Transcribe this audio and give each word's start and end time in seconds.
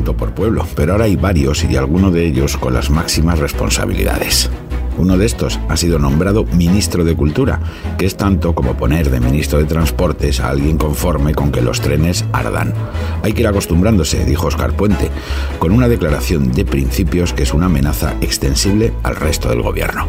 por 0.00 0.32
pueblo, 0.34 0.66
pero 0.74 0.92
ahora 0.92 1.04
hay 1.04 1.16
varios 1.16 1.64
y 1.64 1.76
alguno 1.76 2.10
de 2.10 2.26
ellos 2.26 2.56
con 2.56 2.72
las 2.72 2.88
máximas 2.88 3.38
responsabilidades. 3.38 4.50
Uno 4.98 5.16
de 5.16 5.26
estos 5.26 5.58
ha 5.68 5.76
sido 5.76 5.98
nombrado 5.98 6.44
ministro 6.44 7.04
de 7.04 7.16
Cultura, 7.16 7.60
que 7.98 8.06
es 8.06 8.16
tanto 8.16 8.54
como 8.54 8.74
poner 8.74 9.10
de 9.10 9.20
ministro 9.20 9.58
de 9.58 9.64
Transportes 9.64 10.40
a 10.40 10.50
alguien 10.50 10.76
conforme 10.76 11.34
con 11.34 11.50
que 11.50 11.62
los 11.62 11.80
trenes 11.80 12.24
ardan. 12.32 12.74
Hay 13.22 13.32
que 13.32 13.40
ir 13.40 13.46
acostumbrándose, 13.46 14.24
dijo 14.24 14.48
Oscar 14.48 14.74
Puente, 14.74 15.10
con 15.58 15.72
una 15.72 15.88
declaración 15.88 16.52
de 16.52 16.64
principios 16.64 17.32
que 17.32 17.44
es 17.44 17.54
una 17.54 17.66
amenaza 17.66 18.14
extensible 18.20 18.92
al 19.02 19.16
resto 19.16 19.48
del 19.48 19.62
gobierno. 19.62 20.06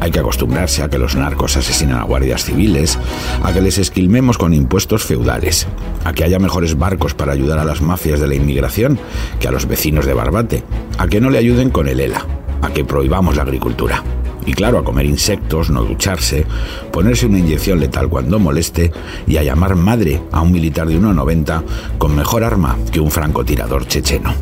Hay 0.00 0.10
que 0.10 0.20
acostumbrarse 0.20 0.82
a 0.82 0.88
que 0.88 0.98
los 0.98 1.16
narcos 1.16 1.56
asesinen 1.56 1.96
a 1.96 2.04
guardias 2.04 2.44
civiles, 2.44 2.98
a 3.42 3.52
que 3.52 3.60
les 3.60 3.78
esquilmemos 3.78 4.38
con 4.38 4.52
impuestos 4.52 5.04
feudales, 5.04 5.66
a 6.04 6.12
que 6.12 6.24
haya 6.24 6.38
mejores 6.38 6.78
barcos 6.78 7.14
para 7.14 7.32
ayudar 7.32 7.58
a 7.58 7.64
las 7.64 7.80
mafias 7.80 8.20
de 8.20 8.28
la 8.28 8.34
inmigración 8.34 8.98
que 9.40 9.48
a 9.48 9.52
los 9.52 9.66
vecinos 9.66 10.06
de 10.06 10.14
Barbate, 10.14 10.64
a 10.98 11.06
que 11.06 11.20
no 11.20 11.30
le 11.30 11.38
ayuden 11.38 11.70
con 11.70 11.88
el 11.88 12.00
ELA, 12.00 12.24
a 12.62 12.70
que 12.70 12.84
prohibamos 12.84 13.36
la 13.36 13.42
agricultura. 13.42 14.02
Y 14.46 14.54
claro, 14.54 14.78
a 14.78 14.84
comer 14.84 15.06
insectos, 15.06 15.70
no 15.70 15.82
ducharse, 15.82 16.46
ponerse 16.92 17.26
una 17.26 17.40
inyección 17.40 17.80
letal 17.80 18.08
cuando 18.08 18.38
moleste 18.38 18.92
y 19.26 19.36
a 19.36 19.42
llamar 19.42 19.74
madre 19.74 20.22
a 20.32 20.40
un 20.40 20.52
militar 20.52 20.88
de 20.88 20.98
1,90 20.98 21.62
con 21.98 22.14
mejor 22.14 22.44
arma 22.44 22.76
que 22.92 23.00
un 23.00 23.10
francotirador 23.10 23.86
checheno. 23.86 24.32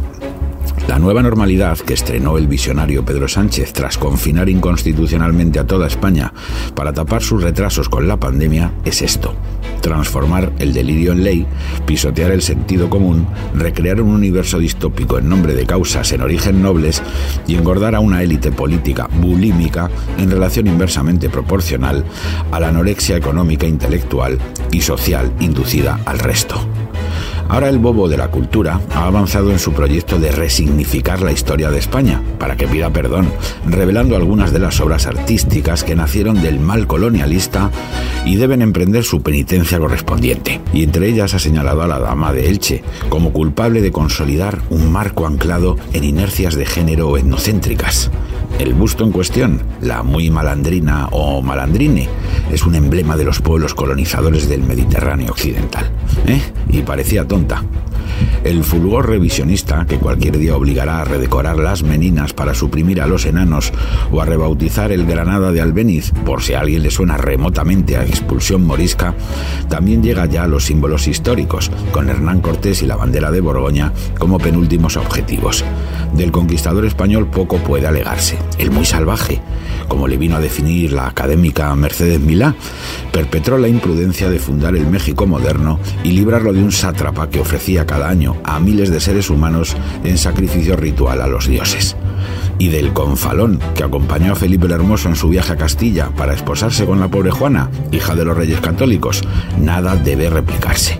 La 0.88 0.98
nueva 0.98 1.22
normalidad 1.22 1.78
que 1.78 1.94
estrenó 1.94 2.36
el 2.36 2.46
visionario 2.46 3.04
Pedro 3.04 3.26
Sánchez 3.26 3.72
tras 3.72 3.96
confinar 3.96 4.50
inconstitucionalmente 4.50 5.58
a 5.58 5.66
toda 5.66 5.86
España 5.86 6.32
para 6.74 6.92
tapar 6.92 7.22
sus 7.22 7.42
retrasos 7.42 7.88
con 7.88 8.06
la 8.06 8.18
pandemia 8.18 8.70
es 8.84 9.00
esto. 9.00 9.34
Transformar 9.84 10.50
el 10.60 10.72
delirio 10.72 11.12
en 11.12 11.24
ley, 11.24 11.46
pisotear 11.84 12.30
el 12.30 12.40
sentido 12.40 12.88
común, 12.88 13.26
recrear 13.54 14.00
un 14.00 14.14
universo 14.14 14.58
distópico 14.58 15.18
en 15.18 15.28
nombre 15.28 15.54
de 15.54 15.66
causas 15.66 16.10
en 16.12 16.22
origen 16.22 16.62
nobles 16.62 17.02
y 17.46 17.54
engordar 17.54 17.94
a 17.94 18.00
una 18.00 18.22
élite 18.22 18.50
política 18.50 19.10
bulímica 19.20 19.90
en 20.16 20.30
relación 20.30 20.68
inversamente 20.68 21.28
proporcional 21.28 22.02
a 22.50 22.60
la 22.60 22.68
anorexia 22.68 23.18
económica, 23.18 23.66
intelectual 23.66 24.38
y 24.72 24.80
social 24.80 25.30
inducida 25.38 26.00
al 26.06 26.18
resto. 26.18 26.66
Ahora 27.48 27.68
el 27.68 27.78
bobo 27.78 28.08
de 28.08 28.16
la 28.16 28.28
cultura 28.28 28.80
ha 28.94 29.06
avanzado 29.06 29.50
en 29.50 29.58
su 29.58 29.72
proyecto 29.72 30.18
de 30.18 30.32
resignificar 30.32 31.20
la 31.22 31.32
historia 31.32 31.70
de 31.70 31.78
España, 31.78 32.22
para 32.38 32.56
que 32.56 32.66
pida 32.66 32.90
perdón, 32.90 33.28
revelando 33.66 34.16
algunas 34.16 34.52
de 34.52 34.58
las 34.58 34.80
obras 34.80 35.06
artísticas 35.06 35.84
que 35.84 35.94
nacieron 35.94 36.42
del 36.42 36.58
mal 36.58 36.86
colonialista 36.86 37.70
y 38.24 38.36
deben 38.36 38.62
emprender 38.62 39.04
su 39.04 39.22
penitencia 39.22 39.78
correspondiente. 39.78 40.60
Y 40.72 40.82
entre 40.82 41.08
ellas 41.08 41.34
ha 41.34 41.38
señalado 41.38 41.82
a 41.82 41.88
la 41.88 41.98
dama 41.98 42.32
de 42.32 42.48
Elche 42.48 42.82
como 43.08 43.32
culpable 43.32 43.82
de 43.82 43.92
consolidar 43.92 44.60
un 44.70 44.90
marco 44.90 45.26
anclado 45.26 45.76
en 45.92 46.04
inercias 46.04 46.54
de 46.54 46.66
género 46.66 47.16
etnocéntricas. 47.16 48.10
El 48.58 48.72
busto 48.72 49.04
en 49.04 49.10
cuestión, 49.10 49.60
la 49.80 50.02
muy 50.02 50.30
malandrina 50.30 51.08
o 51.10 51.42
malandrine, 51.42 52.08
es 52.52 52.64
un 52.64 52.76
emblema 52.76 53.16
de 53.16 53.24
los 53.24 53.40
pueblos 53.40 53.74
colonizadores 53.74 54.48
del 54.48 54.62
Mediterráneo 54.62 55.32
occidental. 55.32 55.90
¿Eh? 56.26 56.40
Y 56.68 56.82
parecía 56.82 57.26
tonta. 57.26 57.64
El 58.44 58.62
fulgor 58.62 59.08
revisionista, 59.08 59.86
que 59.86 59.98
cualquier 59.98 60.36
día 60.36 60.54
obligará 60.54 61.00
a 61.00 61.04
redecorar 61.04 61.56
las 61.56 61.82
meninas 61.82 62.34
para 62.34 62.52
suprimir 62.52 63.00
a 63.00 63.06
los 63.06 63.24
enanos 63.24 63.72
o 64.12 64.20
a 64.20 64.26
rebautizar 64.26 64.92
el 64.92 65.06
Granada 65.06 65.50
de 65.50 65.62
Albeniz, 65.62 66.12
por 66.26 66.42
si 66.42 66.52
a 66.52 66.60
alguien 66.60 66.82
le 66.82 66.90
suena 66.90 67.16
remotamente 67.16 67.96
a 67.96 68.04
expulsión 68.04 68.66
morisca, 68.66 69.14
también 69.70 70.02
llega 70.02 70.26
ya 70.26 70.42
a 70.42 70.48
los 70.48 70.66
símbolos 70.66 71.08
históricos, 71.08 71.70
con 71.90 72.10
Hernán 72.10 72.42
Cortés 72.42 72.82
y 72.82 72.86
la 72.86 72.96
bandera 72.96 73.30
de 73.30 73.40
Borgoña 73.40 73.92
como 74.18 74.38
penúltimos 74.38 74.98
objetivos. 74.98 75.64
Del 76.14 76.30
conquistador 76.30 76.84
español 76.84 77.28
poco 77.28 77.56
puede 77.56 77.86
alegarse. 77.86 78.38
El 78.58 78.70
muy 78.70 78.84
salvaje, 78.84 79.40
como 79.88 80.08
le 80.08 80.16
vino 80.16 80.36
a 80.36 80.40
definir 80.40 80.92
la 80.92 81.06
académica 81.06 81.74
Mercedes 81.74 82.20
Milá, 82.20 82.54
perpetró 83.12 83.58
la 83.58 83.68
imprudencia 83.68 84.28
de 84.28 84.38
fundar 84.38 84.76
el 84.76 84.86
México 84.86 85.26
moderno 85.26 85.78
y 86.02 86.12
librarlo 86.12 86.52
de 86.52 86.62
un 86.62 86.72
sátrapa 86.72 87.30
que 87.30 87.40
ofrecía 87.40 87.86
cada 87.86 88.08
año 88.08 88.36
a 88.44 88.60
miles 88.60 88.90
de 88.90 89.00
seres 89.00 89.30
humanos 89.30 89.76
en 90.04 90.18
sacrificio 90.18 90.76
ritual 90.76 91.20
a 91.20 91.26
los 91.26 91.46
dioses. 91.46 91.96
Y 92.58 92.68
del 92.68 92.92
confalón 92.92 93.58
que 93.74 93.82
acompañó 93.82 94.32
a 94.32 94.36
Felipe 94.36 94.66
el 94.66 94.72
Hermoso 94.72 95.08
en 95.08 95.16
su 95.16 95.28
viaje 95.28 95.52
a 95.52 95.56
Castilla 95.56 96.10
para 96.16 96.34
esposarse 96.34 96.86
con 96.86 97.00
la 97.00 97.08
pobre 97.08 97.30
Juana, 97.30 97.70
hija 97.90 98.14
de 98.14 98.24
los 98.24 98.36
reyes 98.36 98.60
católicos, 98.60 99.22
nada 99.60 99.96
debe 99.96 100.30
replicarse. 100.30 100.98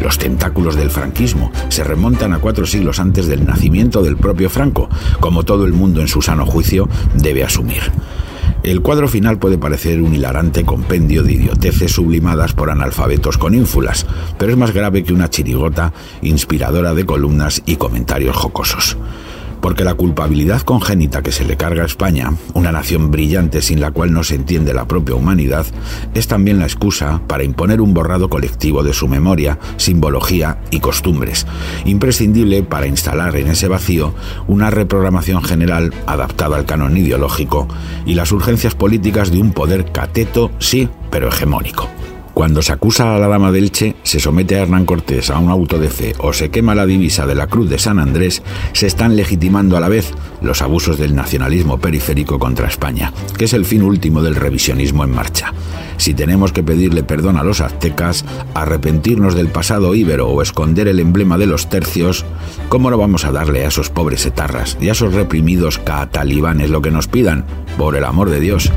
Los 0.00 0.18
tentáculos 0.18 0.76
del 0.76 0.90
franquismo 0.90 1.52
se 1.68 1.84
remontan 1.84 2.32
a 2.32 2.38
cuatro 2.38 2.66
siglos 2.66 3.00
antes 3.00 3.26
del 3.26 3.46
nacimiento 3.46 4.02
del 4.02 4.16
propio 4.16 4.50
Franco, 4.50 4.88
como 5.20 5.44
todo 5.44 5.64
el 5.64 5.72
mundo 5.72 6.00
en 6.00 6.08
su 6.08 6.22
sano 6.22 6.44
juicio 6.44 6.88
debe 7.14 7.44
asumir. 7.44 7.82
El 8.66 8.82
cuadro 8.82 9.06
final 9.06 9.38
puede 9.38 9.58
parecer 9.58 10.02
un 10.02 10.12
hilarante 10.12 10.64
compendio 10.64 11.22
de 11.22 11.34
idioteces 11.34 11.92
sublimadas 11.92 12.52
por 12.52 12.68
analfabetos 12.68 13.38
con 13.38 13.54
ínfulas, 13.54 14.04
pero 14.38 14.50
es 14.50 14.58
más 14.58 14.72
grave 14.72 15.04
que 15.04 15.12
una 15.12 15.30
chirigota 15.30 15.92
inspiradora 16.20 16.92
de 16.92 17.06
columnas 17.06 17.62
y 17.64 17.76
comentarios 17.76 18.34
jocosos 18.34 18.96
porque 19.60 19.84
la 19.84 19.94
culpabilidad 19.94 20.62
congénita 20.62 21.22
que 21.22 21.32
se 21.32 21.44
le 21.44 21.56
carga 21.56 21.82
a 21.82 21.86
España, 21.86 22.32
una 22.54 22.72
nación 22.72 23.10
brillante 23.10 23.62
sin 23.62 23.80
la 23.80 23.90
cual 23.90 24.12
no 24.12 24.22
se 24.22 24.34
entiende 24.34 24.74
la 24.74 24.86
propia 24.86 25.14
humanidad, 25.14 25.66
es 26.14 26.28
también 26.28 26.58
la 26.58 26.64
excusa 26.64 27.20
para 27.26 27.44
imponer 27.44 27.80
un 27.80 27.94
borrado 27.94 28.28
colectivo 28.28 28.82
de 28.82 28.92
su 28.92 29.08
memoria, 29.08 29.58
simbología 29.76 30.58
y 30.70 30.80
costumbres, 30.80 31.46
imprescindible 31.84 32.62
para 32.62 32.86
instalar 32.86 33.36
en 33.36 33.48
ese 33.48 33.68
vacío 33.68 34.14
una 34.46 34.70
reprogramación 34.70 35.42
general 35.42 35.92
adaptada 36.06 36.56
al 36.56 36.66
canon 36.66 36.96
ideológico 36.96 37.68
y 38.04 38.14
las 38.14 38.32
urgencias 38.32 38.74
políticas 38.74 39.30
de 39.30 39.40
un 39.40 39.52
poder 39.52 39.92
cateto, 39.92 40.50
sí, 40.58 40.88
pero 41.10 41.28
hegemónico. 41.28 41.88
Cuando 42.36 42.60
se 42.60 42.74
acusa 42.74 43.16
a 43.16 43.18
la 43.18 43.28
dama 43.28 43.50
del 43.50 43.72
Che, 43.72 43.96
se 44.02 44.20
somete 44.20 44.56
a 44.56 44.60
Hernán 44.60 44.84
Cortés 44.84 45.30
a 45.30 45.38
un 45.38 45.48
auto 45.48 45.78
de 45.78 45.88
fe 45.88 46.14
o 46.18 46.34
se 46.34 46.50
quema 46.50 46.74
la 46.74 46.84
divisa 46.84 47.26
de 47.26 47.34
la 47.34 47.46
Cruz 47.46 47.70
de 47.70 47.78
San 47.78 47.98
Andrés, 47.98 48.42
se 48.74 48.86
están 48.86 49.16
legitimando 49.16 49.74
a 49.74 49.80
la 49.80 49.88
vez 49.88 50.12
los 50.42 50.60
abusos 50.60 50.98
del 50.98 51.14
nacionalismo 51.14 51.78
periférico 51.78 52.38
contra 52.38 52.68
España, 52.68 53.10
que 53.38 53.46
es 53.46 53.54
el 53.54 53.64
fin 53.64 53.82
último 53.82 54.20
del 54.20 54.34
revisionismo 54.34 55.02
en 55.02 55.12
marcha. 55.12 55.54
Si 55.96 56.12
tenemos 56.12 56.52
que 56.52 56.62
pedirle 56.62 57.04
perdón 57.04 57.38
a 57.38 57.42
los 57.42 57.62
aztecas, 57.62 58.26
arrepentirnos 58.52 59.34
del 59.34 59.48
pasado 59.48 59.94
íbero 59.94 60.28
o 60.28 60.42
esconder 60.42 60.88
el 60.88 61.00
emblema 61.00 61.38
de 61.38 61.46
los 61.46 61.70
tercios, 61.70 62.26
¿cómo 62.68 62.90
no 62.90 62.98
vamos 62.98 63.24
a 63.24 63.32
darle 63.32 63.64
a 63.64 63.68
esos 63.68 63.88
pobres 63.88 64.26
etarras 64.26 64.76
y 64.78 64.90
a 64.90 64.92
esos 64.92 65.14
reprimidos 65.14 65.78
catalibanes 65.78 66.68
lo 66.68 66.82
que 66.82 66.90
nos 66.90 67.08
pidan? 67.08 67.46
Por 67.78 67.96
el 67.96 68.04
amor 68.04 68.28
de 68.28 68.40
Dios. 68.40 68.70